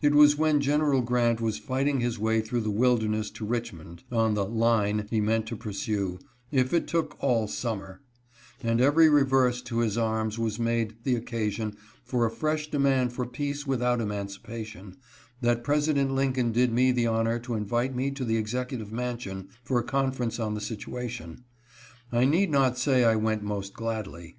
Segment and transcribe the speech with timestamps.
[0.00, 4.32] It was when General Grant was fighting his way through the Wilderness to Richmond, on
[4.32, 6.18] the" line" he meant to pursue
[6.50, 8.00] "if it took all summer,"
[8.62, 11.76] and every reverse to his arms was made the occasion
[12.06, 14.96] for a fresh demand for peace without emancipation,
[15.42, 19.78] that President Lincoln did me the honor to invite me to the Executive Mansion for
[19.78, 21.44] a conference on the situation.
[22.10, 24.38] I need not say I went most gladly.